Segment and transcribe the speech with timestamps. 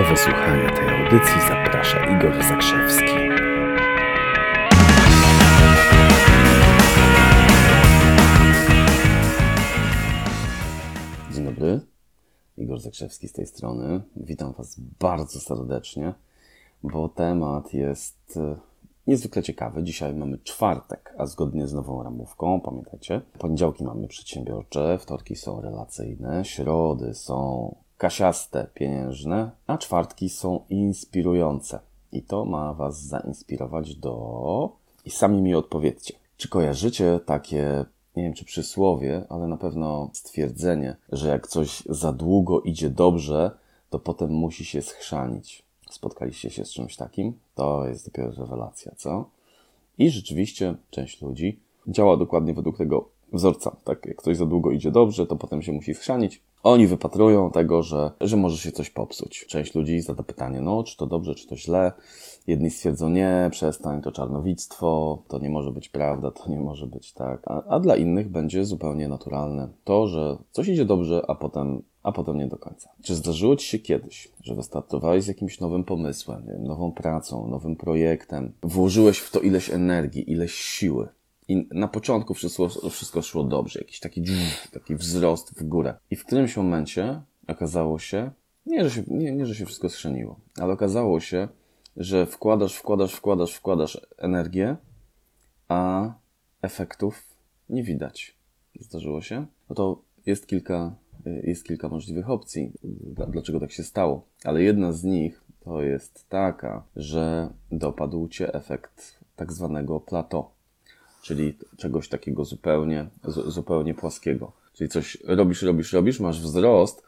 [0.00, 3.04] Do wysłuchania tej audycji zaprasza Igor Zakrzewski.
[11.32, 11.80] Dzień dobry,
[12.58, 14.00] Igor Zakrzewski z tej strony.
[14.16, 16.14] Witam Was bardzo serdecznie,
[16.82, 18.56] bo temat jest e,
[19.06, 19.82] niezwykle ciekawy.
[19.82, 26.44] Dzisiaj mamy czwartek, a zgodnie z nową ramówką, pamiętajcie, poniedziałki mamy przedsiębiorcze, wtorki są relacyjne,
[26.44, 31.80] środy są kasiaste, pieniężne, a czwartki są inspirujące.
[32.12, 34.76] I to ma Was zainspirować do...
[35.04, 36.14] I sami mi odpowiedzcie.
[36.36, 37.84] Czy kojarzycie takie,
[38.16, 43.50] nie wiem czy przysłowie, ale na pewno stwierdzenie, że jak coś za długo idzie dobrze,
[43.90, 45.62] to potem musi się schrzanić.
[45.90, 47.38] Spotkaliście się z czymś takim?
[47.54, 49.30] To jest dopiero rewelacja, co?
[49.98, 53.76] I rzeczywiście część ludzi działa dokładnie według tego wzorca.
[53.84, 56.42] Tak, jak coś za długo idzie dobrze, to potem się musi schrzanić.
[56.62, 59.46] Oni wypatrują tego, że, że może się coś popsuć.
[59.46, 61.92] Część ludzi zada pytanie, no, czy to dobrze, czy to źle.
[62.46, 67.12] Jedni stwierdzą, nie, przestań, to czarnowictwo, to nie może być prawda, to nie może być
[67.12, 67.42] tak.
[67.46, 72.12] A, a dla innych będzie zupełnie naturalne to, że coś idzie dobrze, a potem, a
[72.12, 72.90] potem nie do końca.
[73.02, 78.52] Czy zdarzyło Ci się kiedyś, że wystartowałeś z jakimś nowym pomysłem, nową pracą, nowym projektem,
[78.62, 81.08] włożyłeś w to ileś energii, ileś siły,
[81.50, 84.24] i na początku wszystko, wszystko szło dobrze, jakiś taki,
[84.72, 85.94] taki wzrost w górę.
[86.10, 88.30] I w którymś momencie okazało się,
[88.66, 91.48] nie że się, nie, nie, że się wszystko schrzeniło, ale okazało się,
[91.96, 94.76] że wkładasz, wkładasz, wkładasz, wkładasz energię,
[95.68, 96.12] a
[96.62, 97.22] efektów
[97.68, 98.36] nie widać.
[98.80, 99.46] Zdarzyło się?
[99.68, 100.94] No to jest kilka,
[101.42, 102.72] jest kilka możliwych opcji,
[103.28, 104.26] dlaczego tak się stało.
[104.44, 110.44] Ale jedna z nich to jest taka, że dopadł Cię efekt tak zwanego plateau
[111.22, 113.06] czyli czegoś takiego zupełnie,
[113.46, 114.52] zupełnie płaskiego.
[114.74, 117.02] Czyli coś robisz, robisz, robisz, masz wzrost,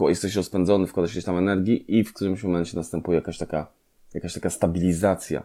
[0.00, 3.66] jesteś rozpędzony, wkładasz się tam energii i w którymś momencie następuje jakaś taka,
[4.14, 5.42] jakaś taka stabilizacja.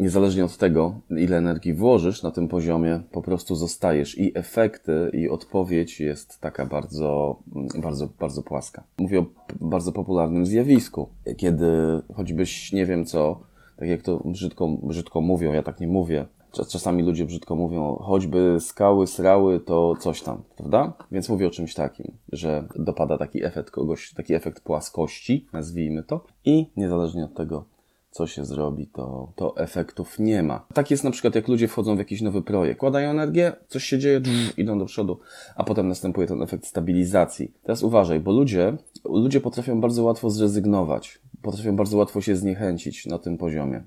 [0.00, 5.28] Niezależnie od tego, ile energii włożysz na tym poziomie, po prostu zostajesz i efekty, i
[5.28, 7.38] odpowiedź jest taka bardzo,
[7.78, 8.82] bardzo, bardzo płaska.
[8.98, 9.26] Mówię o
[9.60, 11.66] bardzo popularnym zjawisku, kiedy
[12.14, 13.40] choćbyś nie wiem co,
[13.76, 18.56] tak jak to brzydko, brzydko mówią, ja tak nie mówię, czasami ludzie brzydko mówią, choćby
[18.60, 20.92] skały, srały, to coś tam, prawda?
[21.12, 26.24] Więc mówię o czymś takim, że dopada taki efekt kogoś, taki efekt płaskości, nazwijmy to,
[26.44, 27.64] i niezależnie od tego,
[28.10, 30.66] co się zrobi, to, to efektów nie ma.
[30.74, 33.98] Tak jest na przykład, jak ludzie wchodzą w jakiś nowy projekt, kładają energię, coś się
[33.98, 34.20] dzieje,
[34.56, 35.18] idą do przodu,
[35.56, 37.52] a potem następuje ten efekt stabilizacji.
[37.62, 43.18] Teraz uważaj, bo ludzie, ludzie potrafią bardzo łatwo zrezygnować, potrafią bardzo łatwo się zniechęcić na
[43.18, 43.84] tym poziomie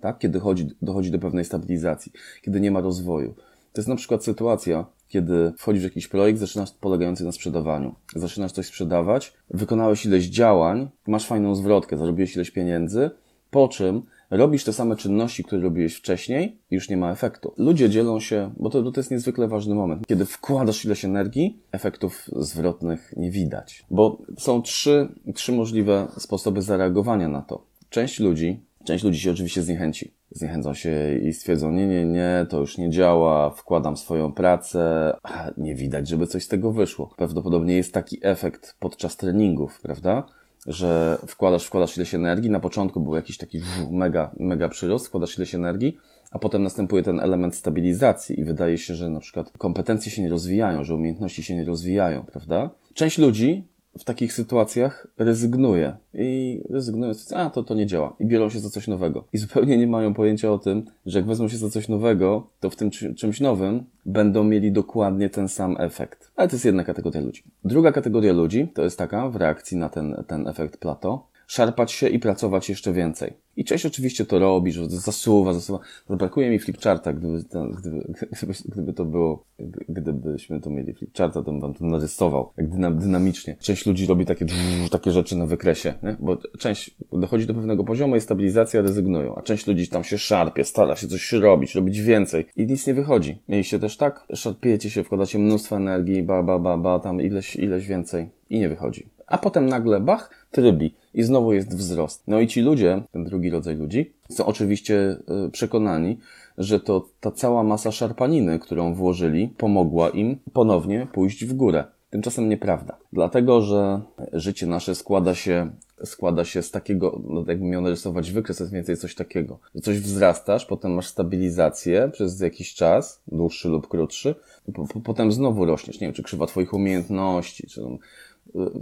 [0.00, 0.18] tak?
[0.18, 3.34] kiedy chodzi, dochodzi do pewnej stabilizacji, kiedy nie ma rozwoju.
[3.72, 7.94] To jest na przykład sytuacja, kiedy wchodzisz w jakiś projekt, zaczynasz polegający na sprzedawaniu.
[8.16, 13.10] Zaczynasz coś sprzedawać, wykonałeś ileś działań, masz fajną zwrotkę, zarobiłeś ileś pieniędzy,
[13.50, 17.54] po czym robisz te same czynności, które robiłeś wcześniej i już nie ma efektu.
[17.56, 20.06] Ludzie dzielą się, bo to, to jest niezwykle ważny moment.
[20.06, 23.84] Kiedy wkładasz ileś energii, efektów zwrotnych nie widać.
[23.90, 27.62] Bo są trzy, trzy możliwe sposoby zareagowania na to.
[27.90, 30.12] Część ludzi Część ludzi się oczywiście zniechęci.
[30.30, 35.12] Zniechęcą się i stwierdzą, nie, nie, nie, to już nie działa, wkładam swoją pracę,
[35.56, 37.14] nie widać, żeby coś z tego wyszło.
[37.16, 40.26] Prawdopodobnie jest taki efekt podczas treningów, prawda?
[40.66, 43.60] Że wkładasz, wkładasz ileś energii, na początku był jakiś taki
[43.90, 45.96] mega, mega przyrost, wkładasz ileś energii,
[46.30, 50.30] a potem następuje ten element stabilizacji i wydaje się, że na przykład kompetencje się nie
[50.30, 52.70] rozwijają, że umiejętności się nie rozwijają, prawda?
[52.94, 53.64] Część ludzi
[53.98, 58.70] w takich sytuacjach rezygnuje i rezygnują, a to, to nie działa i biorą się za
[58.70, 59.24] coś nowego.
[59.32, 62.70] I zupełnie nie mają pojęcia o tym, że jak wezmą się za coś nowego, to
[62.70, 66.30] w tym czymś nowym będą mieli dokładnie ten sam efekt.
[66.36, 67.42] Ale to jest jedna kategoria ludzi.
[67.64, 72.08] Druga kategoria ludzi to jest taka w reakcji na ten, ten efekt plato, szarpać się
[72.08, 73.32] i pracować jeszcze więcej.
[73.56, 75.78] I część oczywiście to robi, że zasuwa, zasuwa.
[76.10, 77.44] Brakuje mi flipcharta, gdyby,
[77.78, 79.44] gdyby, gdyby, gdyby to było,
[79.88, 83.56] gdybyśmy to mieli flipcharta, to bym wam to narysował, jak dynamicznie.
[83.60, 84.46] Część ludzi robi takie,
[84.90, 86.16] takie rzeczy na wykresie, nie?
[86.20, 90.64] bo część dochodzi do pewnego poziomu i stabilizacja rezygnują, a część ludzi tam się szarpie,
[90.64, 93.38] stara się coś robić, robić więcej i nic nie wychodzi.
[93.48, 94.26] Mieliście też tak?
[94.34, 98.68] Szarpiecie się, wkładacie mnóstwo energii, ba, ba, ba, ba, tam ileś, ileś więcej i nie
[98.68, 99.06] wychodzi.
[99.26, 102.22] A potem nagle, bach, trybi i znowu jest wzrost.
[102.26, 105.16] No i ci ludzie, ten drugi rodzaj ludzi, są oczywiście
[105.46, 106.18] y, przekonani,
[106.58, 111.84] że to ta cała masa szarpaniny, którą włożyli, pomogła im ponownie pójść w górę.
[112.10, 112.96] Tymczasem nieprawda.
[113.12, 114.00] Dlatego, że
[114.32, 115.70] życie nasze składa się,
[116.04, 119.58] składa się z takiego, no jakby miał narysować wykres, to jest więcej coś takiego.
[119.74, 124.34] Że coś wzrastasz, potem masz stabilizację przez jakiś czas, dłuższy lub krótszy,
[124.74, 126.00] po, po, potem znowu rośniesz.
[126.00, 127.82] Nie wiem, czy krzywa twoich umiejętności, czy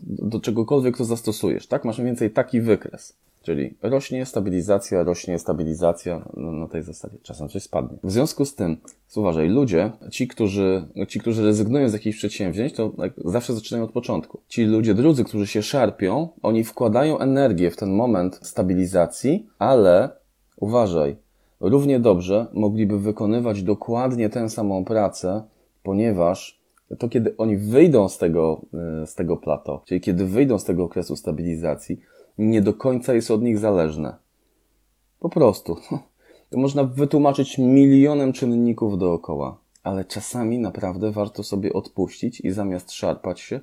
[0.03, 1.85] do czegokolwiek to zastosujesz, tak?
[1.85, 3.17] Masz mniej więcej taki wykres.
[3.43, 7.17] Czyli rośnie stabilizacja, rośnie stabilizacja no, na tej zasadzie.
[7.23, 7.99] Czasem coś spadnie.
[8.05, 8.77] W związku z tym,
[9.17, 12.93] uważaj, ludzie, ci którzy, ci, którzy rezygnują z jakichś przedsięwzięć, to
[13.25, 14.41] zawsze zaczynają od początku.
[14.49, 20.11] Ci ludzie drudzy, którzy się szarpią, oni wkładają energię w ten moment stabilizacji, ale
[20.57, 21.17] uważaj,
[21.61, 25.43] równie dobrze mogliby wykonywać dokładnie tę samą pracę,
[25.83, 26.61] ponieważ
[26.99, 28.61] to kiedy oni wyjdą z tego,
[29.03, 32.01] e, z tego plato, czyli kiedy wyjdą z tego okresu stabilizacji,
[32.39, 34.17] nie do końca jest od nich zależne.
[35.21, 35.77] Po prostu.
[36.51, 43.41] To można wytłumaczyć milionem czynników dookoła, ale czasami naprawdę warto sobie odpuścić i zamiast szarpać
[43.41, 43.61] się,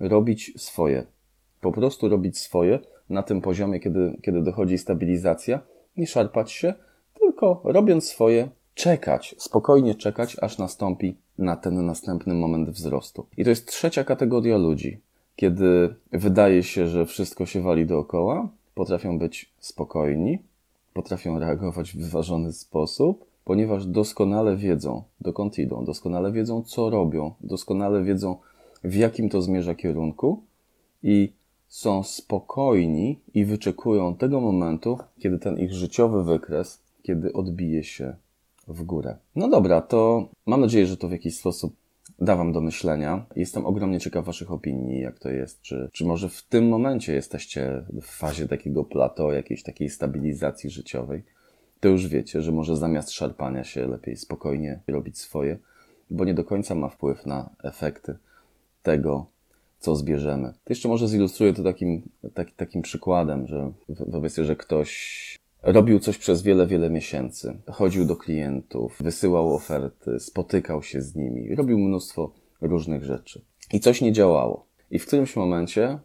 [0.00, 1.06] robić swoje.
[1.60, 2.78] Po prostu robić swoje
[3.10, 5.60] na tym poziomie, kiedy, kiedy dochodzi stabilizacja,
[5.96, 6.74] nie szarpać się,
[7.20, 13.26] tylko robiąc swoje, czekać, spokojnie czekać, aż nastąpi na ten następny moment wzrostu.
[13.36, 15.00] I to jest trzecia kategoria ludzi
[15.36, 20.38] kiedy wydaje się, że wszystko się wali dookoła, potrafią być spokojni,
[20.94, 28.02] potrafią reagować w wyważony sposób, ponieważ doskonale wiedzą, dokąd idą, doskonale wiedzą, co robią, doskonale
[28.02, 28.36] wiedzą,
[28.84, 30.42] w jakim to zmierza kierunku
[31.02, 31.32] i
[31.68, 38.16] są spokojni i wyczekują tego momentu, kiedy ten ich życiowy wykres, kiedy odbije się
[38.68, 39.16] w górę.
[39.36, 41.76] No dobra, to mam nadzieję, że to w jakiś sposób
[42.18, 43.26] da Wam do myślenia.
[43.36, 45.62] Jestem ogromnie ciekaw Waszych opinii, jak to jest.
[45.62, 51.22] Czy, czy może w tym momencie jesteście w fazie takiego plato, jakiejś takiej stabilizacji życiowej?
[51.80, 55.58] To już wiecie, że może zamiast szarpania się lepiej spokojnie robić swoje,
[56.10, 58.16] bo nie do końca ma wpływ na efekty
[58.82, 59.26] tego,
[59.78, 60.48] co zbierzemy.
[60.48, 62.02] To jeszcze może zilustruję to takim,
[62.34, 67.58] tak, takim przykładem, że wyobraź sobie, że ktoś Robił coś przez wiele, wiele miesięcy.
[67.72, 73.44] Chodził do klientów, wysyłał oferty, spotykał się z nimi, robił mnóstwo różnych rzeczy.
[73.72, 74.66] I coś nie działało.
[74.90, 75.98] I w którymś momencie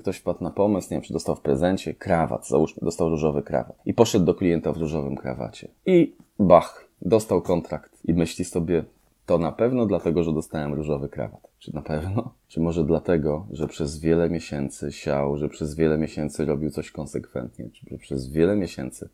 [0.00, 3.76] ktoś wpadł na pomysł, nie wiem, czy dostał w prezencie krawat, załóżmy, dostał różowy krawat.
[3.84, 5.68] I poszedł do klienta w różowym krawacie.
[5.86, 7.98] I bach, dostał kontrakt.
[8.04, 8.84] I myśli sobie,
[9.30, 11.40] to na pewno dlatego, że dostałem różowy krawat.
[11.58, 12.34] Czy na pewno?
[12.48, 17.70] Czy może dlatego, że przez wiele miesięcy siał, że przez wiele miesięcy robił coś konsekwentnie,
[17.70, 19.08] czy że przez wiele miesięcy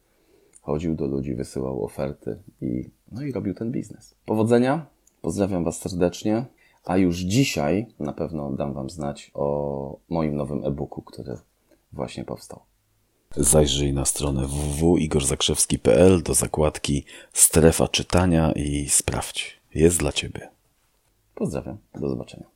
[0.61, 4.15] chodził do ludzi, wysyłał oferty i, no i robił ten biznes.
[4.27, 4.87] Powodzenia,
[5.23, 6.45] pozdrawiam Was serdecznie,
[6.85, 11.37] a już dzisiaj na pewno dam Wam znać o moim nowym e-booku, który
[11.93, 12.61] właśnie powstał.
[13.37, 19.66] Zajrzyj na stronę www.igorzakrzewski.pl do zakładki Strefa czytania i sprawdź.
[19.77, 20.51] Jest dla Ciebie.
[21.35, 21.79] Pozdrawiam.
[21.95, 22.47] Do zobaczenia.